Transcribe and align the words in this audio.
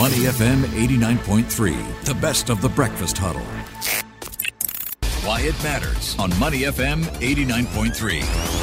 Money 0.00 0.24
FM 0.24 0.62
89.3, 0.62 2.04
the 2.06 2.14
best 2.14 2.48
of 2.48 2.62
the 2.62 2.70
breakfast 2.70 3.18
huddle. 3.18 3.42
Why 5.28 5.42
it 5.42 5.62
matters 5.62 6.16
on 6.18 6.30
Money 6.38 6.60
FM 6.60 7.04
89.3. 7.20 8.59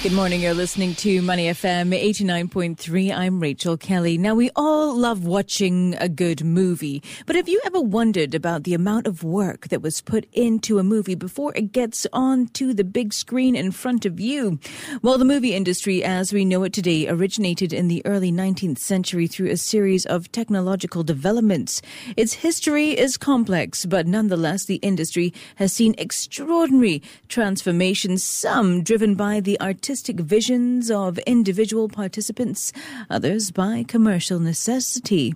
Good 0.00 0.12
morning. 0.12 0.42
You're 0.42 0.54
listening 0.54 0.94
to 0.96 1.20
Money 1.22 1.46
FM 1.46 1.90
89.3. 1.90 3.12
I'm 3.12 3.40
Rachel 3.40 3.76
Kelly. 3.76 4.16
Now, 4.16 4.36
we 4.36 4.48
all 4.54 4.96
love 4.96 5.24
watching 5.24 5.96
a 5.98 6.08
good 6.08 6.44
movie, 6.44 7.02
but 7.26 7.34
have 7.34 7.48
you 7.48 7.60
ever 7.66 7.80
wondered 7.80 8.32
about 8.32 8.62
the 8.62 8.74
amount 8.74 9.08
of 9.08 9.24
work 9.24 9.66
that 9.68 9.82
was 9.82 10.00
put 10.00 10.28
into 10.32 10.78
a 10.78 10.84
movie 10.84 11.16
before 11.16 11.52
it 11.56 11.72
gets 11.72 12.06
onto 12.12 12.72
the 12.72 12.84
big 12.84 13.12
screen 13.12 13.56
in 13.56 13.72
front 13.72 14.06
of 14.06 14.20
you? 14.20 14.60
Well, 15.02 15.18
the 15.18 15.24
movie 15.24 15.52
industry 15.52 16.04
as 16.04 16.32
we 16.32 16.44
know 16.44 16.62
it 16.62 16.72
today 16.72 17.08
originated 17.08 17.72
in 17.72 17.88
the 17.88 18.06
early 18.06 18.30
19th 18.30 18.78
century 18.78 19.26
through 19.26 19.50
a 19.50 19.56
series 19.56 20.06
of 20.06 20.30
technological 20.30 21.02
developments. 21.02 21.82
Its 22.16 22.34
history 22.34 22.96
is 22.96 23.16
complex, 23.16 23.84
but 23.84 24.06
nonetheless, 24.06 24.66
the 24.66 24.76
industry 24.76 25.34
has 25.56 25.72
seen 25.72 25.96
extraordinary 25.98 27.02
transformations, 27.26 28.22
some 28.22 28.84
driven 28.84 29.16
by 29.16 29.40
the 29.40 29.60
artistic 29.60 29.87
artistic 29.88 30.20
visions 30.20 30.90
of 30.90 31.16
individual 31.20 31.88
participants, 31.88 32.74
others 33.08 33.50
by 33.50 33.82
commercial 33.88 34.38
necessity. 34.38 35.34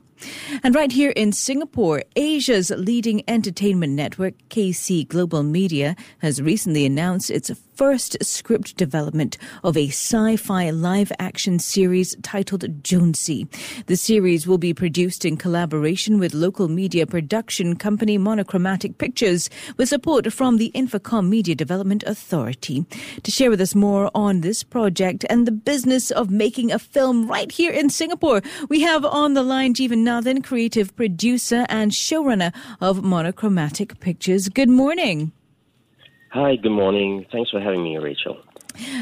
And 0.63 0.75
right 0.75 0.93
here 0.93 1.11
in 1.11 1.33
Singapore, 1.33 2.03
Asia's 2.17 2.71
leading 2.71 3.23
entertainment 3.29 3.93
network, 3.93 4.35
KC 4.49 5.09
Global 5.09 5.43
Media, 5.43 5.97
has 6.19 6.43
recently 6.43 6.85
announced 6.87 7.31
its 7.31 7.51
first 7.75 8.17
script 8.23 8.77
development 8.77 9.39
of 9.65 9.77
a 9.77 9.89
sci-fi 9.89 10.71
live-action 10.71 11.59
series 11.59 12.15
titled 12.23 12.85
Jonesy. 12.85 13.49
The 13.87 13.97
series 13.97 14.47
will 14.47 14.59
be 14.59 14.75
produced 14.75 15.25
in 15.25 15.37
collaboration 15.37 16.19
with 16.19 16.35
local 16.35 16.69
media 16.69 17.07
production 17.07 17.77
company 17.77 18.19
Monochromatic 18.19 18.99
Pictures 18.99 19.49
with 19.77 19.89
support 19.89 20.33
from 20.33 20.59
the 20.59 20.71
Infocomm 20.75 21.29
Media 21.29 21.55
Development 21.55 22.03
Authority. 22.05 22.85
To 23.23 23.31
share 23.31 23.51
with 23.51 23.61
us 23.61 23.75
more 23.75 24.11
on 24.15 24.43
this 24.43 24.63
project 24.63 25.25
and 25.31 25.47
the 25.47 25.53
business 25.53 26.11
of 26.11 26.31
making 26.31 26.71
a 26.71 26.79
film 26.79 27.27
right 27.27 27.51
here 27.51 27.73
in 27.73 27.91
Singapore, 27.91 28.43
we 28.69 28.83
have 28.83 29.05
on 29.05 29.35
the 29.35 29.43
line 29.43 29.75
Jeevan 29.75 29.99
Nathan, 30.13 30.43
creative 30.43 30.95
producer 30.95 31.65
and 31.71 31.91
showrunner 31.91 32.53
of 32.83 33.03
Monochromatic 33.03 33.99
Pictures. 33.99 34.51
Good 34.51 34.69
morning. 34.69 35.33
Hi, 36.33 36.57
good 36.57 36.73
morning. 36.73 37.25
Thanks 37.33 37.51
for 37.51 37.61
having 37.61 37.83
me, 37.83 37.97
Rachel. 37.97 38.37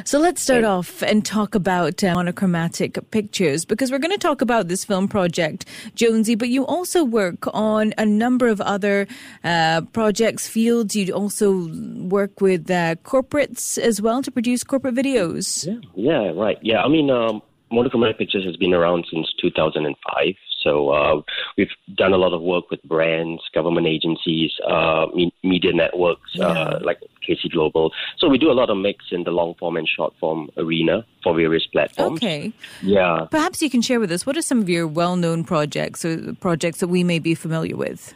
So 0.04 0.20
let's 0.20 0.40
start 0.40 0.62
off 0.62 1.02
and 1.02 1.24
talk 1.24 1.56
about 1.56 2.04
uh, 2.04 2.14
monochromatic 2.14 2.98
pictures 3.10 3.64
because 3.64 3.90
we're 3.90 3.98
going 3.98 4.12
to 4.12 4.18
talk 4.18 4.40
about 4.40 4.68
this 4.68 4.84
film 4.84 5.08
project, 5.08 5.64
Jonesy, 5.96 6.36
but 6.36 6.48
you 6.48 6.64
also 6.64 7.02
work 7.02 7.44
on 7.54 7.92
a 7.98 8.06
number 8.06 8.46
of 8.46 8.60
other 8.60 9.08
uh, 9.42 9.80
projects, 9.92 10.46
fields. 10.48 10.94
You 10.94 11.12
also 11.12 11.68
work 12.02 12.40
with 12.40 12.70
uh, 12.70 12.94
corporates 13.02 13.78
as 13.78 14.00
well 14.00 14.22
to 14.22 14.30
produce 14.30 14.62
corporate 14.62 14.94
videos. 14.94 15.66
Yeah, 15.66 15.80
yeah 15.96 16.30
right. 16.30 16.58
Yeah, 16.62 16.82
I 16.82 16.88
mean, 16.88 17.10
um, 17.10 17.42
Monochromatic 17.72 18.18
Pictures 18.18 18.44
has 18.44 18.56
been 18.56 18.74
around 18.74 19.06
since 19.10 19.26
2005. 19.40 20.34
So 20.62 20.90
uh, 20.90 21.22
we've 21.56 21.70
done 21.94 22.12
a 22.12 22.16
lot 22.16 22.32
of 22.32 22.42
work 22.42 22.70
with 22.70 22.82
brands, 22.82 23.42
government 23.54 23.86
agencies, 23.86 24.52
uh, 24.66 25.06
me- 25.14 25.34
media 25.42 25.72
networks 25.72 26.30
uh, 26.38 26.48
yeah. 26.48 26.78
like 26.84 27.00
KC 27.28 27.50
Global. 27.50 27.92
So 28.18 28.28
we 28.28 28.38
do 28.38 28.50
a 28.50 28.52
lot 28.52 28.70
of 28.70 28.76
mix 28.76 29.06
in 29.10 29.24
the 29.24 29.30
long 29.30 29.54
form 29.54 29.76
and 29.76 29.88
short 29.88 30.14
form 30.20 30.50
arena 30.56 31.04
for 31.22 31.34
various 31.34 31.66
platforms. 31.66 32.18
Okay. 32.18 32.52
Yeah. 32.82 33.26
Perhaps 33.30 33.62
you 33.62 33.70
can 33.70 33.82
share 33.82 34.00
with 34.00 34.12
us 34.12 34.26
what 34.26 34.36
are 34.36 34.42
some 34.42 34.60
of 34.60 34.68
your 34.68 34.86
well-known 34.86 35.44
projects 35.44 36.04
or 36.04 36.34
projects 36.40 36.80
that 36.80 36.88
we 36.88 37.04
may 37.04 37.18
be 37.18 37.34
familiar 37.34 37.76
with. 37.76 38.14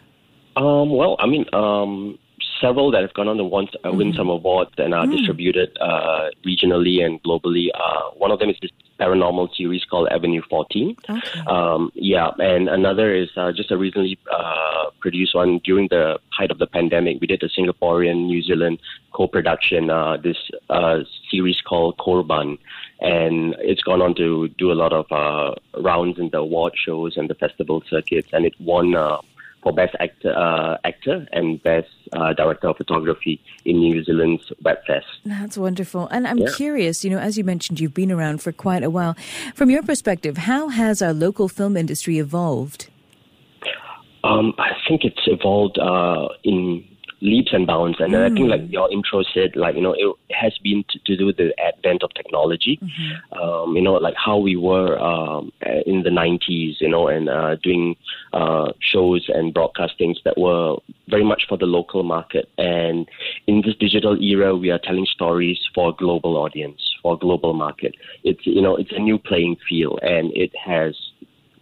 Um, 0.57 0.91
well, 0.91 1.17
I 1.19 1.27
mean, 1.27 1.47
um, 1.53 2.19
several 2.61 2.91
that 2.93 3.03
have 3.03 3.15
gone 3.15 3.29
on 3.29 3.37
to 3.39 3.45
win, 3.45 3.69
uh, 3.85 3.93
win 3.93 4.09
mm-hmm. 4.09 4.17
some 4.17 4.29
awards 4.29 4.71
and 4.79 4.95
are 4.95 5.07
mm. 5.07 5.17
distributed 5.17 5.77
uh, 5.81 6.31
regionally 6.47 7.05
and 7.05 7.23
globally. 7.23 7.69
Uh, 7.75 8.11
one 8.17 8.31
of 8.31 8.39
them 8.39 8.51
is 8.51 8.57
this 8.63 8.71
paranormal 8.99 9.55
series 9.57 9.85
called 9.85 10.09
Avenue 10.09 10.43
14. 10.49 10.97
Okay. 11.09 11.41
Um, 11.47 11.91
yeah, 11.95 12.31
and 12.39 12.69
another 12.69 13.15
is 13.15 13.29
uh, 13.37 13.53
just 13.53 13.71
a 13.71 13.77
recently 13.77 14.19
uh, 14.33 14.91
produced 15.01 15.35
one 15.35 15.59
during 15.65 15.89
the 15.89 16.19
height 16.31 16.51
of 16.51 16.59
the 16.59 16.67
pandemic. 16.67 17.21
We 17.21 17.27
did 17.27 17.43
a 17.43 17.49
Singaporean 17.49 18.27
New 18.27 18.43
Zealand 18.43 18.81
co-production. 19.13 19.91
Uh, 19.91 20.17
this 20.17 20.37
series 21.31 21.61
called 21.61 21.97
Korban, 21.99 22.59
and 23.01 23.55
it's 23.59 23.83
gone 23.83 24.03
on 24.03 24.15
to 24.17 24.49
do 24.49 24.73
a 24.73 24.75
lot 24.75 24.93
of 24.93 25.07
rounds 25.79 26.19
in 26.19 26.31
the 26.31 26.39
award 26.39 26.75
shows 26.77 27.17
and 27.17 27.29
the 27.29 27.35
festival 27.35 27.83
circuits, 27.89 28.29
and 28.33 28.45
it 28.45 28.55
won 28.61 28.95
for 29.65 29.73
Best 29.73 29.97
Actor, 29.99 30.33
uh, 30.37 30.77
actor 30.85 31.27
and 31.33 31.61
Best 31.63 31.89
uh, 32.13 32.33
Director 32.35 32.69
of 32.69 32.77
Photography 32.77 33.41
in 33.65 33.79
New 33.79 34.05
Zealand's 34.05 34.45
Webfest. 34.63 35.03
That's 35.25 35.59
wonderful. 35.59 36.07
And 36.09 36.29
I'm 36.29 36.39
yeah. 36.39 36.51
curious, 36.55 37.05
you 37.05 37.11
know, 37.11 37.19
as 37.19 37.37
you 37.37 37.43
mentioned, 37.43 37.81
you've 37.81 37.95
been 37.95 38.13
around 38.13 38.43
for 38.43 38.53
quite 38.53 38.85
a 38.85 38.91
while. 38.91 39.17
From 39.55 39.71
your 39.71 39.83
perspective, 39.83 40.37
how 40.37 40.69
has 40.69 41.03
our 41.03 41.15
local 41.15 41.49
film 41.49 41.77
industry 41.77 42.19
evolved? 42.19 42.91
Um, 44.23 44.55
I 44.59 44.71
think 44.89 45.05
it's 45.05 45.21
evolved 45.27 45.79
uh, 45.79 46.29
in 46.45 46.85
leaps 47.25 47.53
and 47.53 47.67
bounds. 47.67 47.99
And 47.99 48.13
mm. 48.13 48.31
I 48.31 48.35
think, 48.35 48.51
like 48.51 48.61
mm. 48.61 48.73
your 48.73 48.93
intro 48.93 49.23
said, 49.35 49.57
like 49.57 49.75
you 49.75 49.81
know, 49.81 49.95
it 49.97 50.15
has 50.33 50.57
been 50.63 50.85
to, 50.91 50.99
to 51.07 51.17
do 51.17 51.27
with 51.27 51.39
the 51.39 51.53
advent 51.59 52.03
of 52.03 52.13
technology. 52.15 52.79
Mm-hmm. 52.81 53.41
Um, 53.41 53.75
you 53.75 53.83
know, 53.83 53.95
like 53.95 54.15
how 54.23 54.39
we 54.39 54.57
were 54.57 54.99
um, 54.99 55.51
in 55.87 56.03
the 56.03 56.11
'90s, 56.11 56.81
you 56.81 56.89
know, 56.89 57.09
and 57.09 57.29
uh, 57.29 57.57
doing 57.57 57.97
uh, 58.33 58.73
shows 58.81 59.25
and 59.29 59.55
broadcastings 59.55 60.17
that 60.25 60.37
were 60.37 60.77
very 61.09 61.25
much 61.25 61.45
for 61.49 61.57
the 61.57 61.67
local 61.67 62.03
market. 62.03 62.49
And 62.59 63.09
in 63.47 63.63
this 63.65 63.75
digital 63.81 64.21
era, 64.23 64.55
we 64.55 64.71
are 64.71 64.79
telling 64.79 65.07
stories 65.07 65.59
for 65.75 65.91
a 65.91 65.93
global 65.95 66.37
audience, 66.37 66.81
for 67.03 67.15
a 67.15 67.19
global 67.19 67.55
market. 67.55 67.95
It's 68.23 68.47
you 68.47 68.63
know, 68.63 68.77
it's 68.77 68.93
a 68.93 69.01
new 69.01 69.19
playing 69.19 69.57
field, 69.69 69.99
and 70.03 70.31
it 70.35 70.53
has 70.63 70.95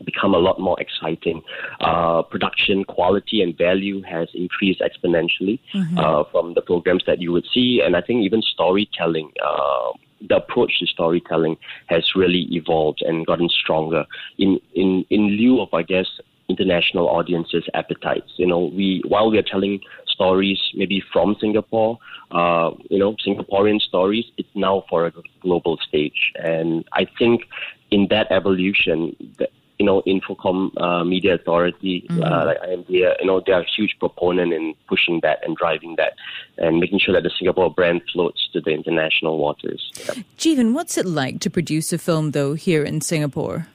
become 0.05 0.35
a 0.35 0.39
lot 0.39 0.61
more 0.61 0.79
exciting. 0.81 1.43
Uh, 1.81 2.23
production 2.23 2.85
quality 2.85 3.43
and 3.43 3.57
value 3.57 4.03
has 4.03 4.29
increased 4.35 4.81
exponentially 4.81 5.59
mm-hmm. 5.75 5.99
uh, 5.99 6.25
from 6.31 6.55
the 6.55 6.63
programs 6.63 7.05
that 7.07 7.21
you 7.21 7.33
would 7.33 7.47
see, 7.53 7.81
and 7.85 7.97
I 7.97 8.01
think 8.01 8.25
even 8.25 8.43
storytelling. 8.43 9.33
Uh, 9.45 9.93
the 10.29 10.37
approach 10.37 10.79
to 10.79 10.87
storytelling 10.87 11.57
has 11.87 12.05
really 12.15 12.47
evolved 12.53 13.03
and 13.03 13.27
gotten 13.27 13.49
stronger 13.49 14.07
in, 14.39 14.61
in, 14.73 15.05
in 15.11 15.31
lieu 15.31 15.61
of, 15.61 15.75
I 15.75 15.83
guess, 15.83 16.07
international 16.49 17.09
audiences' 17.09 17.65
appetites. 17.75 18.31
You 18.37 18.47
know, 18.47 18.61
we 18.79 19.03
while 19.07 19.31
we 19.31 19.39
are 19.39 19.43
telling 19.43 19.81
stories 20.07 20.61
maybe 20.75 21.03
from 21.13 21.37
Singapore, 21.41 21.99
uh, 22.31 22.71
you 22.91 22.99
know, 22.99 23.17
Singaporean 23.27 23.81
stories, 23.81 24.27
it's 24.37 24.55
now 24.55 24.85
for 24.89 25.07
a 25.07 25.13
global 25.41 25.79
stage, 25.89 26.33
and 26.37 26.85
I 26.93 27.07
think 27.19 27.43
in 27.91 28.09
that 28.09 28.27
evolution, 28.31 29.17
the, 29.39 29.49
you 29.79 29.87
know, 29.87 30.03
Infocomm 30.07 30.71
uh, 30.81 31.05
Media 31.05 31.35
Authority, 31.35 32.07
mm-hmm. 32.09 32.23
uh, 32.23 32.47
like 32.47 32.59
IMDA, 32.61 33.21
you 33.21 33.27
know, 33.27 33.43
they 33.45 33.53
are 33.53 33.63
a 33.63 33.67
huge 33.77 33.97
proponent 33.99 34.53
in 34.53 34.75
pushing 34.89 35.21
that 35.23 35.39
and 35.45 35.57
driving 35.57 35.97
that 35.97 36.13
and 36.59 36.79
making 36.79 36.99
sure 36.99 37.15
that 37.15 37.23
the 37.23 37.31
Singapore 37.39 37.73
brand 37.73 38.03
floats 38.13 38.49
to 38.53 38.61
the 38.61 38.71
international 38.71 39.39
waters. 39.39 39.91
Yeah. 39.99 40.23
Jeevan, 40.39 40.73
what's 40.73 40.97
it 40.97 41.07
like 41.07 41.41
to 41.41 41.51
produce 41.51 41.93
a 41.93 41.99
film, 41.99 42.31
though, 42.33 42.55
here 42.55 42.85
in 42.85 43.01
Singapore? 43.01 43.67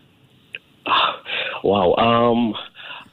wow. 1.63 1.93
Um, 1.95 2.55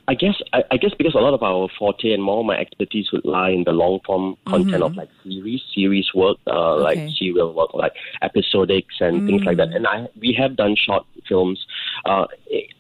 I 0.07 0.15
guess 0.15 0.35
I, 0.53 0.63
I, 0.71 0.77
guess 0.77 0.91
because 0.97 1.15
a 1.15 1.19
lot 1.19 1.33
of 1.33 1.43
our 1.43 1.69
forte 1.79 2.13
and 2.13 2.23
more 2.23 2.41
of 2.41 2.47
my 2.47 2.59
expertise 2.59 3.11
would 3.13 3.25
lie 3.25 3.51
in 3.51 3.65
the 3.65 3.73
long 3.73 4.01
form 4.05 4.37
content 4.47 4.75
mm-hmm. 4.75 4.83
of 4.83 4.97
like 4.97 5.09
series, 5.23 5.63
series 5.75 6.13
work, 6.15 6.37
uh, 6.47 6.75
okay. 6.75 6.83
like 6.83 7.17
serial 7.17 7.55
work, 7.55 7.73
like 7.73 7.95
episodics 8.23 9.01
and 9.01 9.23
mm. 9.23 9.27
things 9.27 9.45
like 9.45 9.57
that. 9.57 9.71
Mm. 9.71 9.77
And 9.77 9.87
I 9.87 10.09
we 10.21 10.37
have 10.39 10.57
done 10.57 10.77
short 10.77 11.07
films. 11.29 11.65
Uh, 12.05 12.27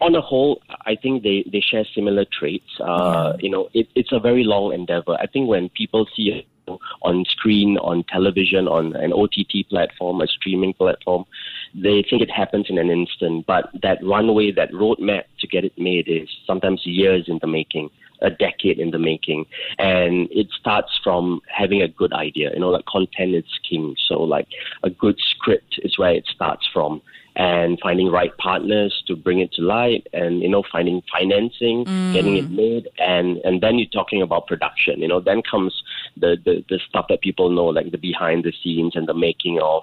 on 0.01 0.15
a 0.15 0.21
whole, 0.21 0.63
I 0.87 0.97
think 0.97 1.23
they, 1.23 1.45
they 1.51 1.61
share 1.61 1.85
similar 1.95 2.25
traits. 2.25 2.81
Uh. 2.81 3.35
You 3.41 3.51
know, 3.51 3.69
it, 3.75 3.89
it's 3.95 4.13
a 4.13 4.21
very 4.21 4.45
long 4.45 4.73
endeavor. 4.73 5.17
I 5.21 5.27
think 5.27 5.49
when 5.49 5.69
people 5.71 6.07
see 6.15 6.31
it 6.31 6.47
on 7.03 7.25
screen, 7.27 7.77
on 7.79 8.05
television, 8.05 8.67
on 8.69 8.97
an 8.97 9.13
OTT 9.13 9.69
platform, 9.69 10.21
a 10.21 10.27
streaming 10.27 10.73
platform, 10.73 11.25
they 11.75 12.05
think 12.09 12.23
it 12.23 12.31
happens 12.31 12.67
in 12.69 12.79
an 12.79 12.91
instant. 12.91 13.47
But 13.47 13.71
that 13.83 13.99
runway, 14.03 14.53
that 14.53 14.73
roadmap 14.73 15.25
to 15.41 15.47
get 15.47 15.65
it 15.65 15.79
made 15.79 16.09
is 16.09 16.29
sometimes 16.47 16.87
years 16.87 17.29
in 17.29 17.39
the 17.41 17.47
making, 17.47 17.91
a 18.23 18.31
decade 18.31 18.79
in 18.79 18.91
the 18.91 18.99
making. 18.99 19.47
And 19.79 20.29
it 20.31 20.49
starts 20.59 20.99
from 21.03 21.41
having 21.49 21.83
a 21.83 21.89
good 21.89 22.13
idea. 22.13 22.51
You 22.55 22.61
know, 22.61 22.71
like 22.71 22.87
content 22.87 23.35
is 23.35 23.45
king. 23.69 23.97
So, 24.09 24.23
like, 24.23 24.49
a 24.83 24.91
good 24.91 25.19
script 25.19 25.79
is 25.83 25.99
where 25.99 26.15
it 26.15 26.27
starts 26.27 26.67
from 26.73 27.03
and 27.37 27.79
finding 27.83 28.09
right 28.11 28.37
partners 28.39 29.03
to 29.07 29.17
bring 29.17 29.41
it 29.41 29.53
to 29.53 29.63
light 29.63 30.07
and 30.13 30.41
you 30.41 30.49
know 30.49 30.63
finding 30.71 31.03
financing 31.13 31.85
mm. 31.85 32.13
getting 32.13 32.37
it 32.37 32.51
made 32.51 32.89
and 32.99 33.39
and 33.39 33.61
then 33.61 33.79
you're 33.79 33.89
talking 33.89 34.23
about 34.23 34.47
production 34.47 35.01
you 35.01 35.09
know 35.09 35.21
then 35.21 35.43
comes 35.43 35.83
the, 36.17 36.37
the 36.45 36.65
the 36.69 36.79
stuff 36.89 37.07
that 37.09 37.21
people 37.21 37.51
know 37.51 37.67
like 37.67 37.91
the 37.91 37.99
behind 37.99 38.45
the 38.45 38.53
scenes 38.63 38.95
and 38.95 39.09
the 39.09 39.15
making 39.15 39.61
of 39.61 39.83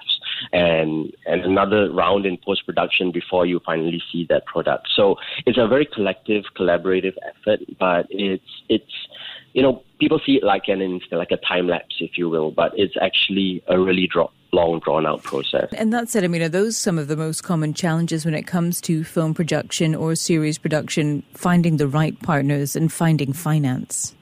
and 0.53 1.13
and 1.25 1.44
another 1.44 1.92
round 1.92 2.25
in 2.25 2.38
post 2.38 2.65
production 2.65 3.12
before 3.12 3.45
you 3.45 3.59
finally 3.65 4.01
see 4.12 4.25
that 4.30 4.45
product. 4.45 4.88
So 4.95 5.18
it's 5.45 5.57
a 5.57 5.68
very 5.68 5.86
collective, 5.86 6.45
collaborative 6.57 7.15
effort, 7.24 7.59
but 7.80 8.07
it's 8.09 8.44
it's 8.69 9.07
you 9.53 9.62
know 9.62 9.83
people 10.00 10.19
see 10.25 10.38
it 10.38 10.44
like 10.44 10.68
an 10.68 11.01
like 11.12 11.31
a 11.31 11.38
time 11.38 11.68
lapse, 11.68 11.95
if 12.00 12.18
you 12.18 12.30
will, 12.30 12.51
but 12.51 12.77
it's 12.77 12.95
actually 13.01 13.63
a 13.68 13.80
really 13.80 14.07
drop 14.07 14.33
long 14.53 14.80
drawn 14.80 15.06
out 15.06 15.24
process. 15.24 15.69
And 15.74 15.94
that 15.94 16.09
said, 16.09 16.24
I 16.24 16.27
mean, 16.27 16.42
are 16.42 16.50
those 16.50 16.77
some 16.77 16.98
of 16.98 17.07
the 17.07 17.15
most 17.15 17.42
common 17.42 17.74
challenges 17.74 18.25
when 18.25 18.33
it 18.33 18.44
comes 18.44 18.81
to 18.81 19.03
film 19.03 19.33
production 19.33 19.95
or 19.95 20.15
series 20.15 20.57
production, 20.57 21.24
finding 21.33 21.77
the 21.77 21.88
right 21.88 22.19
partners 22.21 22.75
and 22.75 22.92
finding 22.92 23.33
finance? 23.33 24.13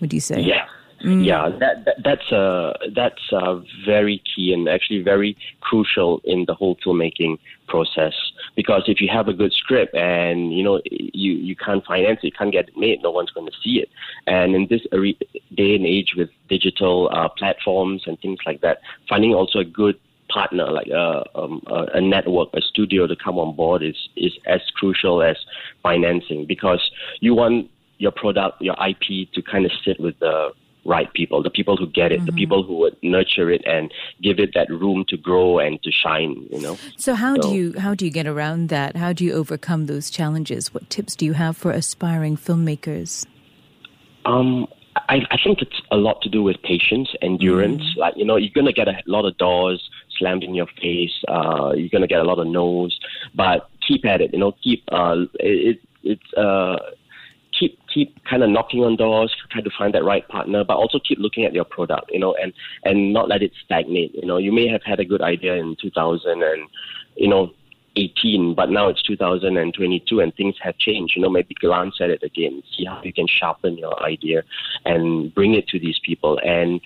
Would 0.00 0.12
you 0.12 0.20
say? 0.20 0.40
Yeah. 0.40 0.66
Mm. 1.04 1.24
Yeah, 1.24 1.48
that, 1.58 1.84
that, 1.84 1.96
that's 2.04 2.32
uh, 2.32 2.74
that's 2.94 3.32
uh, 3.32 3.60
very 3.84 4.22
key 4.34 4.52
and 4.52 4.68
actually 4.68 5.02
very 5.02 5.36
crucial 5.60 6.20
in 6.24 6.44
the 6.46 6.54
whole 6.54 6.76
filmmaking 6.76 7.38
process. 7.66 8.12
Because 8.54 8.82
if 8.86 9.00
you 9.00 9.08
have 9.12 9.28
a 9.28 9.32
good 9.32 9.52
script 9.52 9.94
and 9.94 10.52
you 10.52 10.62
know 10.62 10.80
you 10.86 11.32
you 11.32 11.56
can't 11.56 11.84
finance 11.84 12.20
it, 12.22 12.26
you 12.26 12.32
can't 12.32 12.52
get 12.52 12.68
it 12.68 12.76
made, 12.76 13.02
no 13.02 13.10
one's 13.10 13.30
going 13.30 13.46
to 13.46 13.52
see 13.62 13.80
it. 13.80 13.88
And 14.26 14.54
in 14.54 14.66
this 14.68 14.82
day 15.54 15.74
and 15.74 15.86
age 15.86 16.14
with 16.16 16.28
digital 16.48 17.10
uh, 17.12 17.28
platforms 17.28 18.02
and 18.06 18.18
things 18.20 18.38
like 18.44 18.60
that, 18.60 18.80
finding 19.08 19.34
also 19.34 19.60
a 19.60 19.64
good 19.64 19.98
partner 20.28 20.70
like 20.70 20.86
a, 20.88 20.94
uh, 20.94 21.24
um, 21.34 21.62
a 21.68 22.00
network, 22.00 22.48
a 22.54 22.60
studio 22.60 23.06
to 23.06 23.16
come 23.16 23.38
on 23.38 23.54
board 23.54 23.82
is 23.82 23.96
is 24.16 24.32
as 24.46 24.60
crucial 24.74 25.22
as 25.22 25.36
financing 25.82 26.46
because 26.46 26.90
you 27.20 27.34
want 27.34 27.70
your 27.98 28.12
product, 28.12 28.60
your 28.60 28.76
IP 28.86 29.30
to 29.32 29.42
kind 29.42 29.64
of 29.64 29.72
sit 29.84 30.00
with 30.00 30.18
the 30.18 30.50
right 30.84 31.12
people, 31.12 31.42
the 31.42 31.50
people 31.50 31.76
who 31.76 31.86
get 31.86 32.12
it, 32.12 32.16
mm-hmm. 32.16 32.26
the 32.26 32.32
people 32.32 32.62
who 32.62 32.76
would 32.78 32.96
nurture 33.02 33.50
it 33.50 33.62
and 33.66 33.92
give 34.22 34.38
it 34.38 34.50
that 34.54 34.68
room 34.70 35.04
to 35.08 35.16
grow 35.16 35.58
and 35.58 35.82
to 35.82 35.90
shine, 35.92 36.46
you 36.50 36.60
know. 36.60 36.78
So 36.96 37.14
how 37.14 37.36
so, 37.36 37.42
do 37.42 37.54
you 37.54 37.78
how 37.78 37.94
do 37.94 38.04
you 38.04 38.10
get 38.10 38.26
around 38.26 38.68
that? 38.68 38.96
How 38.96 39.12
do 39.12 39.24
you 39.24 39.32
overcome 39.32 39.86
those 39.86 40.10
challenges? 40.10 40.74
What 40.74 40.88
tips 40.90 41.16
do 41.16 41.24
you 41.24 41.34
have 41.34 41.56
for 41.56 41.70
aspiring 41.70 42.36
filmmakers? 42.36 43.26
Um 44.24 44.66
I, 45.08 45.20
I 45.30 45.38
think 45.42 45.62
it's 45.62 45.80
a 45.90 45.96
lot 45.96 46.20
to 46.22 46.28
do 46.28 46.42
with 46.42 46.60
patience, 46.62 47.08
endurance. 47.22 47.82
Mm. 47.82 47.96
Like, 47.96 48.14
you 48.16 48.24
know, 48.24 48.36
you're 48.36 48.52
going 48.54 48.66
to 48.66 48.72
get 48.72 48.88
a 48.88 49.02
lot 49.06 49.24
of 49.24 49.36
doors 49.38 49.88
slammed 50.18 50.44
in 50.44 50.54
your 50.54 50.66
face. 50.80 51.12
Uh, 51.28 51.72
you're 51.74 51.88
going 51.88 52.02
to 52.02 52.06
get 52.06 52.20
a 52.20 52.24
lot 52.24 52.38
of 52.38 52.46
no's, 52.46 52.98
but 53.34 53.68
keep 53.86 54.04
at 54.04 54.20
it, 54.20 54.32
you 54.32 54.38
know, 54.38 54.52
keep, 54.62 54.84
uh, 54.92 55.24
it, 55.40 55.80
it's, 56.02 56.32
uh, 56.34 56.76
keep 57.62 57.78
keep 57.92 58.24
kind 58.24 58.42
of 58.42 58.50
knocking 58.50 58.80
on 58.80 58.96
doors, 58.96 59.34
try 59.50 59.60
to 59.60 59.70
find 59.78 59.94
that 59.94 60.04
right 60.04 60.26
partner, 60.28 60.64
but 60.64 60.76
also 60.76 60.98
keep 60.98 61.18
looking 61.18 61.44
at 61.44 61.52
your 61.52 61.64
product, 61.64 62.10
you 62.12 62.18
know, 62.18 62.34
and 62.42 62.52
and 62.84 63.12
not 63.12 63.28
let 63.28 63.42
it 63.42 63.52
stagnate. 63.64 64.14
You 64.14 64.26
know, 64.26 64.38
you 64.38 64.52
may 64.52 64.68
have 64.68 64.82
had 64.84 65.00
a 65.00 65.04
good 65.04 65.22
idea 65.22 65.54
in 65.54 65.76
2000 65.80 66.42
and 66.42 66.68
you 67.16 67.28
know 67.28 67.52
18, 67.96 68.54
but 68.54 68.70
now 68.70 68.88
it's 68.88 69.02
2022 69.02 70.20
and 70.20 70.34
things 70.34 70.56
have 70.62 70.76
changed. 70.78 71.14
You 71.14 71.22
know, 71.22 71.30
maybe 71.30 71.54
glance 71.60 71.96
at 72.00 72.10
it 72.10 72.22
again, 72.22 72.62
see 72.76 72.84
how 72.84 73.00
you 73.02 73.12
can 73.12 73.26
sharpen 73.28 73.76
your 73.78 74.02
idea 74.02 74.42
and 74.84 75.32
bring 75.34 75.54
it 75.54 75.68
to 75.68 75.78
these 75.78 75.98
people. 76.04 76.38
And 76.44 76.80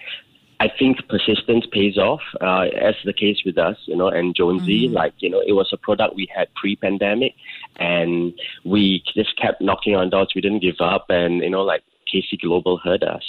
I 0.58 0.68
think 0.78 1.06
persistence 1.08 1.66
pays 1.70 1.98
off, 1.98 2.22
uh, 2.40 2.68
as 2.80 2.94
the 3.04 3.12
case 3.12 3.42
with 3.44 3.58
us, 3.58 3.76
you 3.86 3.96
know, 3.96 4.08
and 4.08 4.34
Jonesy. 4.34 4.86
Mm-hmm. 4.86 4.94
Like, 4.94 5.12
you 5.18 5.28
know, 5.28 5.42
it 5.46 5.52
was 5.52 5.68
a 5.72 5.76
product 5.76 6.14
we 6.16 6.28
had 6.34 6.52
pre-pandemic, 6.54 7.34
and 7.76 8.32
we 8.64 9.02
just 9.14 9.38
kept 9.40 9.60
knocking 9.60 9.94
on 9.94 10.10
doors. 10.10 10.32
We 10.34 10.40
didn't 10.40 10.62
give 10.62 10.80
up, 10.80 11.06
and 11.10 11.42
you 11.42 11.50
know, 11.50 11.62
like 11.62 11.82
KC 12.12 12.40
Global 12.40 12.78
heard 12.78 13.04
us. 13.04 13.22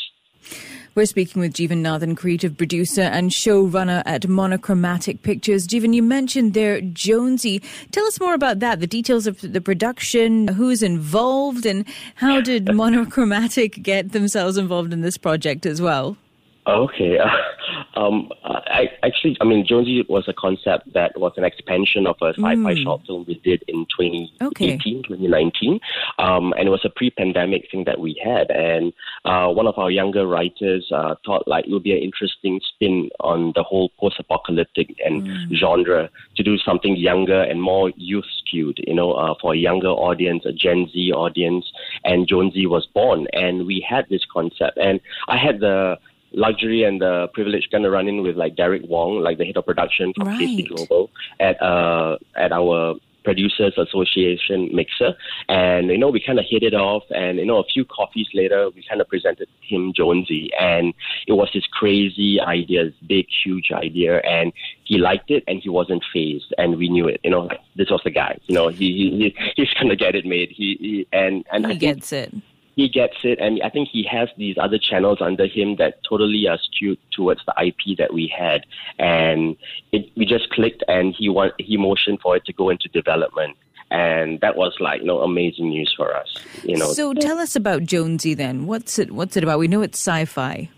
We're 0.95 1.06
speaking 1.06 1.41
with 1.41 1.53
Jeevan 1.53 1.77
Nathan, 1.77 2.15
creative 2.15 2.57
producer 2.57 3.01
and 3.03 3.29
showrunner 3.29 4.01
at 4.06 4.27
Monochromatic 4.27 5.21
Pictures. 5.21 5.68
Jeevan, 5.68 5.94
you 5.94 6.01
mentioned 6.01 6.56
there 6.56 6.81
Jonesy. 6.81 7.62
Tell 7.91 8.03
us 8.06 8.19
more 8.19 8.33
about 8.33 8.62
that, 8.62 8.79
the 8.79 8.88
details 8.88 9.27
of 9.27 9.39
the 9.41 9.62
production, 9.62 10.47
who's 10.47 10.81
involved, 10.81 11.68
and 11.68 11.85
how 12.15 12.41
did 12.41 12.74
Monochromatic 12.74 13.83
get 13.83 14.12
themselves 14.12 14.57
involved 14.57 14.91
in 14.91 15.01
this 15.01 15.18
project 15.18 15.68
as 15.68 15.79
well? 15.79 16.18
Okay. 16.67 17.17
um, 17.95 18.29
I 18.43 18.89
actually, 19.03 19.37
I 19.39 19.45
mean, 19.45 19.65
Jonesy 19.65 20.05
was 20.07 20.27
a 20.27 20.33
concept 20.33 20.93
that 20.93 21.17
was 21.19 21.33
an 21.37 21.43
expansion 21.43 22.05
of 22.05 22.17
a 22.21 22.29
sci-fi 22.29 22.73
mm. 22.73 22.83
short 22.83 23.05
film 23.05 23.25
we 23.27 23.39
did 23.39 23.63
in 23.67 23.85
2018, 23.97 24.47
okay. 24.47 24.77
2019, 24.77 25.79
um, 26.19 26.53
and 26.57 26.67
it 26.67 26.71
was 26.71 26.83
a 26.83 26.89
pre-pandemic 26.89 27.69
thing 27.71 27.85
that 27.85 27.99
we 27.99 28.19
had. 28.23 28.49
And 28.51 28.93
uh, 29.25 29.47
one 29.47 29.67
of 29.67 29.77
our 29.77 29.89
younger 29.89 30.27
writers 30.27 30.91
uh, 30.93 31.15
thought 31.25 31.47
like 31.47 31.65
it 31.65 31.71
would 31.71 31.83
be 31.83 31.93
an 31.93 32.03
interesting 32.03 32.59
spin 32.73 33.09
on 33.21 33.53
the 33.55 33.63
whole 33.63 33.89
post-apocalyptic 33.99 34.95
and 35.03 35.23
mm. 35.23 35.55
genre 35.55 36.09
to 36.35 36.43
do 36.43 36.57
something 36.57 36.95
younger 36.95 37.41
and 37.41 37.61
more 37.61 37.91
youth-skewed, 37.95 38.79
you 38.85 38.93
know, 38.93 39.13
uh, 39.13 39.33
for 39.41 39.53
a 39.53 39.57
younger 39.57 39.89
audience, 39.89 40.43
a 40.45 40.51
Gen 40.51 40.89
Z 40.91 41.11
audience. 41.13 41.71
And 42.03 42.27
Jonesy 42.27 42.65
was 42.67 42.85
born, 42.93 43.27
and 43.33 43.65
we 43.65 43.85
had 43.87 44.05
this 44.09 44.25
concept, 44.31 44.77
and 44.77 44.99
I 45.27 45.37
had 45.37 45.59
the 45.59 45.97
luxury 46.38 46.84
and 46.84 47.01
the 47.01 47.28
privilege 47.34 47.68
kind 47.72 47.86
of 47.86 47.92
run 47.92 48.07
in 48.07 48.22
with 48.22 48.38
like 48.38 48.56
Derek 48.56 48.84
Wong, 48.88 49.19
like 49.19 49.38
the 49.38 49.45
head 49.45 49.57
of 49.57 49.66
production 49.66 50.13
from 50.16 50.28
right. 50.28 50.39
KC 50.39 50.69
Global 50.69 51.10
at 51.39 51.62
uh 51.62 52.18
at 52.36 52.51
our 52.51 52.95
producers 53.24 53.74
association 53.78 54.69
mixer. 54.74 55.13
And 55.50 55.89
you 55.89 55.98
know 55.98 56.10
we 56.10 56.24
kind 56.25 56.39
of 56.39 56.45
hit 56.48 56.63
it 56.63 56.74
off 56.74 57.04
and 57.13 57.39
you 57.39 57.45
know 57.45 57.57
a 57.57 57.66
few 57.66 57.84
coffees 57.84 58.28
later 58.34 58.69
we 58.69 58.86
kind 58.88 59.01
of 59.01 59.07
presented 59.10 59.50
him 59.62 59.92
jonesy. 59.94 60.50
And 60.60 60.94
it 61.28 61.34
was 61.34 61.50
this 61.54 61.66
crazy 61.80 62.39
idea 62.39 62.86
this 62.86 62.94
big 63.06 63.25
huge 63.44 63.72
idea 63.74 64.19
and 64.19 64.54
he 64.86 64.98
liked 64.98 65.30
it 65.30 65.44
and 65.48 65.60
he 65.60 65.69
wasn't 65.69 66.04
phased. 66.13 66.54
And 66.57 66.78
we 66.78 66.88
knew 66.88 67.07
it 67.07 67.19
you 67.24 67.31
know 67.31 67.50
this 67.75 67.89
was 67.89 68.01
the 68.06 68.12
guy 68.12 68.38
you 68.48 68.56
know 68.56 68.69
he, 68.69 68.88
he 69.18 69.36
he's 69.57 69.74
gonna 69.74 69.95
get 69.95 70.16
it 70.16 70.25
made. 70.25 70.50
He, 70.51 70.78
he 70.80 71.07
and 71.12 71.45
and 71.51 71.66
he 71.66 71.74
I 71.74 71.75
gets 71.75 72.13
it 72.13 72.31
he 72.77 72.88
gets 72.88 73.18
it, 73.24 73.39
and 73.39 73.59
I 73.63 73.69
think 73.69 73.89
he 73.91 74.07
has 74.09 74.29
these 74.38 74.56
other 74.62 74.77
channels 74.77 75.18
under 75.19 75.47
him 75.47 75.77
that 75.77 75.95
totally 76.07 76.47
are 76.47 76.59
skewed 76.59 77.00
towards 77.12 77.41
the 77.47 77.53
IP 77.59 77.97
that 77.97 78.13
we 78.13 78.27
had, 78.27 78.68
and 79.00 79.57
it, 79.91 80.12
we 80.15 80.25
just 80.25 80.51
clicked, 80.51 80.83
and 80.88 81.13
he 81.18 81.27
want 81.27 81.53
he 81.57 81.75
motioned 81.75 82.19
for 82.21 82.38
it 82.38 82.45
to 82.45 82.53
go 82.53 82.69
into 82.69 82.88
development, 82.89 83.57
and 83.89 84.39
that 84.41 84.56
was 84.56 84.75
like 84.79 85.01
you 85.01 85.07
know 85.07 85.21
amazing 85.21 85.69
news 85.69 85.91
for 85.97 86.15
us, 86.15 86.38
you 86.62 86.77
know. 86.77 86.94
So 86.94 87.15
tell 87.15 87.39
us 87.39 87.56
about 87.56 87.81
Jonesy 87.81 88.35
then. 88.35 88.68
What's 88.68 89.00
it 89.00 89.12
What's 89.12 89.35
it 89.35 89.44
about? 89.44 89.57
We 89.57 89.68
know 89.68 89.81
it's 89.81 89.97
sci-fi. 89.97 90.69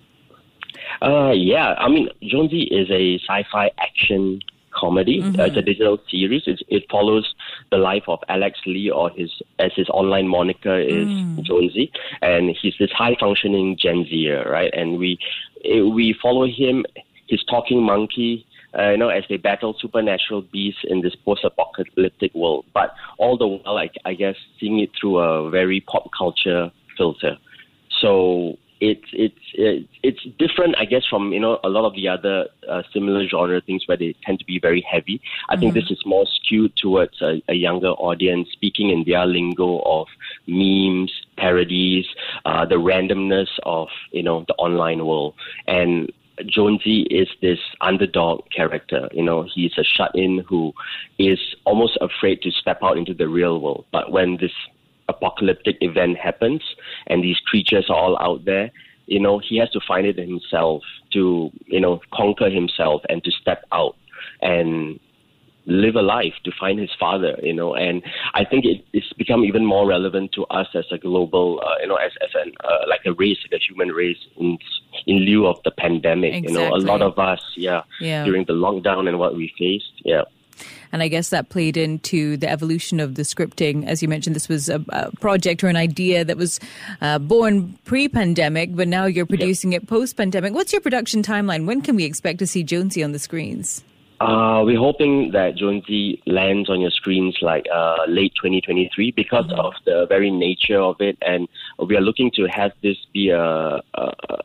Uh, 1.02 1.34
yeah, 1.36 1.74
I 1.78 1.90
mean 1.90 2.08
Jonesy 2.24 2.62
is 2.62 2.90
a 2.90 3.20
sci-fi 3.26 3.72
action 3.78 4.40
comedy. 4.72 5.22
Mm-hmm. 5.22 5.38
Uh, 5.38 5.46
it's 5.46 5.58
a 5.58 5.62
digital 5.62 5.98
series. 6.10 6.44
It's, 6.46 6.62
it 6.70 6.86
follows 6.90 7.36
the 7.72 7.78
life 7.78 8.04
of 8.08 8.20
Alex 8.30 8.60
Lee, 8.66 8.90
or 8.90 9.10
his 9.10 9.32
as 9.60 9.72
his 9.76 9.90
online 9.90 10.28
moniker 10.28 10.80
is 10.80 11.08
mm. 11.08 11.44
Jonesy, 11.44 11.92
and 12.22 12.56
he's 12.62 12.76
this 12.80 12.92
high 12.92 13.16
functioning 13.20 13.78
Gen 13.78 14.06
Zer, 14.10 14.50
right? 14.50 14.74
And 14.74 14.98
we 14.98 15.18
we 15.64 16.16
follow 16.22 16.46
him, 16.46 16.86
his 17.28 17.44
talking 17.44 17.84
monkey. 17.84 18.46
Uh, 18.78 18.92
you 18.92 18.98
know, 18.98 19.10
as 19.10 19.24
they 19.28 19.38
battle 19.38 19.76
supernatural 19.80 20.44
beasts 20.44 20.82
in 20.84 21.02
this 21.02 21.16
post-apocalyptic 21.16 22.32
world, 22.36 22.64
but 22.72 22.94
all 23.18 23.36
the 23.36 23.48
while, 23.48 23.80
I, 23.80 23.90
I 24.06 24.14
guess, 24.14 24.36
seeing 24.60 24.80
it 24.80 24.92
through 24.96 25.18
a 25.18 25.50
very 25.50 25.82
pop 25.82 26.12
culture 26.16 26.72
filter. 26.96 27.40
So 27.98 28.60
it's 28.82 29.06
it's 29.14 29.88
it's 30.04 30.24
different, 30.38 30.76
I 30.78 30.86
guess, 30.86 31.06
from 31.10 31.34
you 31.34 31.40
know 31.40 31.60
a 31.64 31.70
lot 31.70 31.86
of 31.86 31.96
the 31.96 32.08
other 32.08 32.48
uh, 32.68 32.84
similar 32.94 33.28
genre 33.28 33.62
things 33.62 33.84
where 33.88 33.98
they 33.98 34.16
tend 34.24 34.40
to 34.40 34.46
be 34.46 34.60
very 34.60 34.82
heavy. 34.82 35.22
I 35.50 35.54
mm-hmm. 35.54 35.62
think 35.62 35.74
this 35.74 35.92
is 35.92 36.02
more 36.06 36.26
skewed 36.26 36.76
towards 36.78 37.22
a, 37.22 37.42
a, 37.48 37.54
younger 37.54 37.90
audience, 37.90 38.50
speaking 38.52 38.90
in 38.90 39.04
their 39.06 39.26
lingo 39.26 39.80
of 39.80 40.08
memes, 40.48 41.12
parodies, 41.38 42.06
uh, 42.46 42.66
the 42.66 42.76
randomness 42.76 43.50
of 43.64 43.90
you 44.12 44.24
know 44.24 44.46
the 44.48 44.56
online 44.56 45.06
world, 45.06 45.36
and 45.68 46.12
Jonesy 46.46 47.02
is 47.10 47.28
this 47.42 47.60
underdog 47.82 48.50
character. 48.50 49.10
You 49.12 49.24
know, 49.24 49.48
he's 49.54 49.78
a 49.78 49.84
shut-in 49.84 50.46
who 50.48 50.74
is 51.18 51.40
almost 51.66 51.98
afraid 52.02 52.42
to 52.44 52.52
step 52.52 52.80
out 52.82 52.98
into 52.98 53.14
the 53.14 53.28
real 53.28 53.60
world. 53.60 53.86
But 53.92 54.12
when 54.12 54.38
this 54.38 54.54
apocalyptic 55.10 55.78
event 55.82 56.18
happens 56.18 56.62
and 57.08 57.24
these 57.24 57.40
creatures 57.40 57.90
are 57.90 57.96
all 57.96 58.18
out 58.20 58.46
there, 58.46 58.72
you 59.08 59.20
know, 59.20 59.40
he 59.40 59.58
has 59.58 59.70
to 59.72 59.82
find 59.86 60.06
it 60.06 60.18
himself 60.18 60.84
to, 61.14 61.52
you 61.66 61.80
know, 61.80 62.00
conquer 62.14 62.50
himself 62.50 63.02
and 63.10 63.24
to 63.24 63.32
step 63.32 63.66
out 63.72 63.96
and 64.42 65.00
live 65.66 65.96
a 65.96 66.02
life 66.02 66.34
to 66.44 66.52
find 66.60 66.80
his 66.80 66.90
father, 67.00 67.38
you 67.44 67.54
know, 67.54 67.76
and 67.76 68.02
I 68.34 68.44
think 68.44 68.66
it, 68.66 68.84
it's 68.94 69.14
become 69.14 69.44
even 69.44 69.66
more 69.66 69.88
relevant 69.88 70.32
to 70.34 70.46
us 70.46 70.68
as 70.74 70.86
a 70.92 70.98
global, 70.98 71.62
uh, 71.64 71.76
you 71.82 71.88
know, 71.88 71.96
as, 71.96 72.12
as 72.24 72.30
an, 72.34 72.54
uh, 72.64 72.86
like 72.88 73.02
a 73.06 73.14
race, 73.14 73.38
like 73.44 73.60
a 73.60 73.64
human 73.64 73.90
race 73.90 74.18
in, 74.38 74.58
in 75.06 75.18
lieu 75.18 75.46
of 75.48 75.62
the 75.64 75.72
pandemic, 75.72 76.34
exactly. 76.34 76.64
you 76.64 76.70
know, 76.70 76.76
a 76.76 76.78
lot 76.78 77.02
of 77.02 77.20
us, 77.20 77.42
yeah, 77.56 77.84
yeah, 78.00 78.26
during 78.26 78.46
the 78.46 78.54
lockdown 78.54 79.08
and 79.08 79.20
what 79.20 79.36
we 79.36 79.54
faced, 79.58 79.94
yeah. 80.04 80.24
And 80.92 81.04
I 81.04 81.08
guess 81.08 81.30
that 81.30 81.50
played 81.50 81.78
into 81.78 82.38
the 82.38 82.50
evolution 82.50 83.00
of 83.00 83.16
the 83.16 83.24
scripting. 83.24 83.86
As 83.86 84.02
you 84.02 84.08
mentioned, 84.08 84.36
this 84.36 84.50
was 84.50 84.70
a, 84.70 84.84
a 84.90 85.12
project 85.18 85.64
or 85.64 85.68
an 85.68 85.76
idea 85.76 86.26
that 86.26 86.38
was 86.38 86.60
uh, 87.02 87.20
born 87.20 87.78
pre 87.86 88.08
pandemic, 88.08 88.76
but 88.76 88.88
now 88.88 89.06
you're 89.06 89.26
producing 89.26 89.74
it 89.74 89.88
post 89.88 90.18
pandemic. 90.18 90.54
What's 90.54 90.74
your 90.74 90.82
production 90.82 91.24
timeline? 91.24 91.66
When 91.66 91.82
can 91.82 91.96
we 91.96 92.06
expect 92.06 92.40
to 92.40 92.48
see 92.48 92.64
Jonesy 92.64 93.04
on 93.04 93.12
the 93.12 93.20
screens? 93.20 93.84
Uh, 94.20 94.64
we're 94.66 94.78
hoping 94.78 95.32
that 95.32 95.56
Jonesy 95.56 96.22
lands 96.26 96.70
on 96.70 96.82
your 96.82 96.92
screens 96.92 97.38
like 97.42 97.66
uh, 97.74 98.00
late 98.08 98.34
2023 98.36 99.12
because 99.12 99.46
mm-hmm. 99.46 99.60
of 99.60 99.74
the 99.86 100.06
very 100.10 100.30
nature 100.30 100.80
of 100.80 100.98
it, 101.00 101.18
and 101.22 101.48
we 101.88 101.96
are 101.96 102.02
looking 102.02 102.30
to 102.32 102.46
have 102.48 102.74
this 102.84 102.98
be 103.14 103.30
a, 103.30 103.40
a, 103.40 103.82
a 103.94 104.44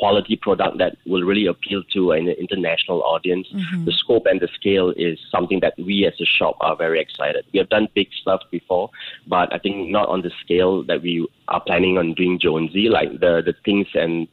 quality 0.00 0.36
product 0.36 0.78
that 0.78 0.96
will 1.06 1.22
really 1.22 1.46
appeal 1.46 1.82
to 1.92 2.12
an 2.12 2.26
international 2.28 3.02
audience. 3.02 3.46
Mm-hmm. 3.52 3.84
The 3.84 3.92
scope 3.92 4.24
and 4.26 4.40
the 4.40 4.48
scale 4.58 4.94
is 4.96 5.18
something 5.30 5.60
that 5.60 5.74
we 5.76 6.06
as 6.06 6.14
a 6.20 6.24
shop 6.24 6.56
are 6.62 6.74
very 6.74 6.98
excited. 7.00 7.44
We 7.52 7.58
have 7.58 7.68
done 7.68 7.86
big 7.94 8.08
stuff 8.20 8.40
before, 8.50 8.90
but 9.28 9.52
I 9.52 9.58
think 9.58 9.90
not 9.90 10.08
on 10.08 10.22
the 10.22 10.32
scale 10.42 10.82
that 10.84 11.02
we 11.02 11.28
are 11.48 11.60
planning 11.60 11.98
on 11.98 12.14
doing 12.14 12.38
Jonesy, 12.40 12.88
like 12.88 13.10
the, 13.20 13.42
the 13.44 13.54
things 13.64 13.88
and 13.94 14.26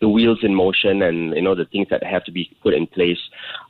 the 0.00 0.08
wheels 0.08 0.40
in 0.42 0.54
motion 0.54 1.00
and 1.02 1.34
you 1.34 1.40
know 1.40 1.54
the 1.54 1.64
things 1.64 1.88
that 1.88 2.02
have 2.04 2.22
to 2.24 2.30
be 2.30 2.54
put 2.62 2.74
in 2.74 2.86
place 2.86 3.22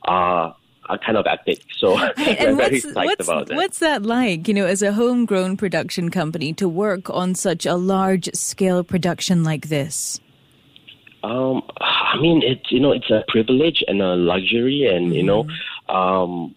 are 0.03 0.55
are 0.89 0.97
kind 0.97 1.17
of 1.17 1.25
epic. 1.25 1.59
So 1.77 1.97
and 2.17 2.57
what's, 2.57 2.85
what's, 2.85 3.27
that. 3.27 3.47
What's 3.51 3.79
that 3.79 4.03
like, 4.03 4.47
you 4.47 4.53
know, 4.53 4.65
as 4.65 4.81
a 4.81 4.91
homegrown 4.91 5.55
production 5.57 6.09
company 6.09 6.53
to 6.53 6.67
work 6.67 7.09
on 7.09 7.35
such 7.35 7.65
a 7.65 7.75
large 7.75 8.29
scale 8.33 8.83
production 8.83 9.43
like 9.43 9.69
this? 9.69 10.19
Um, 11.23 11.61
I 11.79 12.17
mean, 12.19 12.41
it's 12.43 12.71
you 12.71 12.79
know, 12.79 12.91
it's 12.91 13.09
a 13.09 13.23
privilege 13.27 13.83
and 13.87 14.01
a 14.01 14.15
luxury, 14.15 14.87
and 14.87 15.13
you 15.13 15.23
know, 15.23 15.43
mm-hmm. 15.43 15.95
um, 15.95 16.55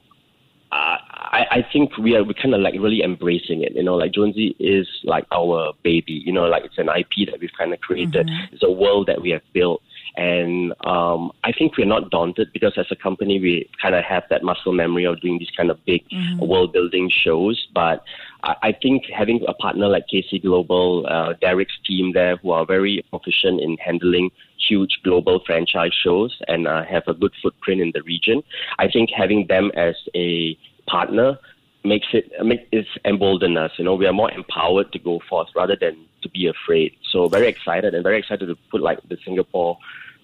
I, 1.34 1.46
I 1.50 1.66
think 1.72 1.96
we 1.98 2.16
are 2.16 2.24
we 2.24 2.34
kind 2.34 2.54
of 2.54 2.60
like 2.60 2.74
really 2.74 3.02
embracing 3.02 3.62
it. 3.62 3.74
You 3.74 3.82
know, 3.82 3.96
like 3.96 4.12
Jonesy 4.12 4.56
is 4.58 4.88
like 5.04 5.26
our 5.32 5.72
baby. 5.82 6.22
You 6.24 6.32
know, 6.32 6.44
like 6.44 6.64
it's 6.64 6.78
an 6.78 6.88
IP 6.88 7.28
that 7.30 7.40
we've 7.40 7.52
kind 7.58 7.72
of 7.72 7.80
created. 7.80 8.26
Mm-hmm. 8.26 8.54
It's 8.54 8.62
a 8.62 8.70
world 8.70 9.06
that 9.08 9.20
we 9.20 9.30
have 9.30 9.42
built. 9.52 9.82
And 10.16 10.72
um, 10.86 11.32
I 11.42 11.52
think 11.52 11.76
we're 11.76 11.86
not 11.86 12.10
daunted 12.10 12.52
because 12.52 12.74
as 12.76 12.86
a 12.90 12.96
company, 12.96 13.40
we 13.40 13.68
kind 13.82 13.94
of 13.94 14.04
have 14.04 14.22
that 14.30 14.44
muscle 14.44 14.72
memory 14.72 15.04
of 15.04 15.20
doing 15.20 15.38
these 15.38 15.50
kind 15.56 15.70
of 15.70 15.84
big 15.84 16.08
mm-hmm. 16.08 16.38
world 16.46 16.72
building 16.72 17.10
shows. 17.10 17.66
But 17.74 18.04
I, 18.44 18.54
I, 18.62 18.72
think 18.72 19.04
having 19.06 19.44
a 19.48 19.54
partner 19.54 19.88
like 19.88 20.04
KC 20.12 20.42
Global, 20.42 21.06
uh, 21.08 21.34
Derek's 21.40 21.78
team 21.84 22.12
there, 22.12 22.36
who 22.36 22.52
are 22.52 22.64
very 22.64 23.04
proficient 23.10 23.60
in 23.60 23.76
handling 23.78 24.30
huge 24.68 25.00
global 25.02 25.42
franchise 25.44 25.92
shows 25.92 26.40
and 26.48 26.66
uh, 26.66 26.84
have 26.84 27.02
a 27.06 27.14
good 27.14 27.32
footprint 27.42 27.80
in 27.80 27.90
the 27.92 28.02
region, 28.02 28.42
I 28.78 28.88
think 28.88 29.10
having 29.10 29.46
them 29.48 29.72
as 29.74 29.96
a 30.14 30.56
partner 30.86 31.38
makes 31.84 32.06
it 32.12 32.30
make 32.42 32.66
it's 32.72 32.88
embolden 33.04 33.56
us. 33.56 33.72
You 33.78 33.84
know, 33.84 33.94
we 33.94 34.06
are 34.06 34.12
more 34.12 34.30
empowered 34.30 34.92
to 34.92 34.98
go 34.98 35.20
forth 35.28 35.48
rather 35.54 35.76
than 35.76 35.96
to 36.22 36.28
be 36.30 36.46
afraid. 36.46 36.96
So 37.10 37.28
very 37.28 37.46
excited 37.46 37.94
and 37.94 38.02
very 38.02 38.18
excited 38.18 38.46
to 38.46 38.56
put 38.70 38.80
like 38.80 38.98
the 39.08 39.18
Singapore 39.24 39.78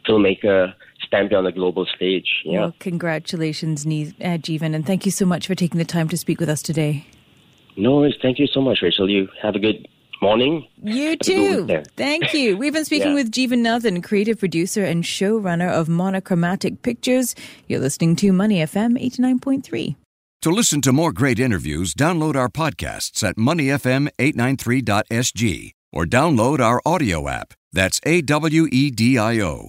filmmaker 0.08 0.72
stamped 1.06 1.34
on 1.34 1.44
the 1.44 1.52
global 1.52 1.86
stage. 1.86 2.42
Yeah. 2.44 2.60
Well, 2.60 2.74
congratulations, 2.78 3.84
uh, 3.84 3.88
Jeevan, 3.88 4.74
and 4.74 4.86
thank 4.86 5.06
you 5.06 5.12
so 5.12 5.26
much 5.26 5.46
for 5.46 5.54
taking 5.54 5.78
the 5.78 5.84
time 5.84 6.08
to 6.08 6.16
speak 6.16 6.40
with 6.40 6.48
us 6.48 6.62
today. 6.62 7.06
No 7.76 7.96
worries. 7.96 8.14
Thank 8.20 8.38
you 8.38 8.46
so 8.46 8.60
much, 8.60 8.78
Rachel. 8.82 9.08
You 9.08 9.28
have 9.42 9.54
a 9.54 9.58
good 9.58 9.88
morning. 10.20 10.66
You 10.82 11.16
too. 11.16 11.82
Thank 11.96 12.34
you. 12.34 12.56
We've 12.56 12.72
been 12.72 12.84
speaking 12.84 13.08
yeah. 13.12 13.14
with 13.14 13.32
Jeevan 13.32 13.58
Nathan, 13.58 14.02
creative 14.02 14.38
producer 14.38 14.84
and 14.84 15.02
showrunner 15.04 15.70
of 15.70 15.88
Monochromatic 15.88 16.82
Pictures. 16.82 17.34
You're 17.68 17.80
listening 17.80 18.16
to 18.16 18.32
Money 18.32 18.58
FM 18.58 19.00
89.3. 19.00 19.96
To 20.42 20.50
listen 20.50 20.80
to 20.82 20.92
more 20.92 21.12
great 21.12 21.38
interviews, 21.38 21.94
download 21.94 22.34
our 22.34 22.48
podcasts 22.48 23.22
at 23.22 23.36
moneyfm893.sg 23.36 25.70
or 25.92 26.06
download 26.06 26.60
our 26.60 26.80
audio 26.86 27.28
app. 27.28 27.52
That's 27.72 28.00
A 28.06 28.22
W 28.22 28.66
E 28.70 28.90
D 28.90 29.18
I 29.18 29.40
O. 29.40 29.68